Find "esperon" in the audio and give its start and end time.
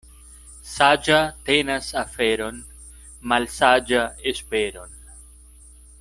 4.35-4.97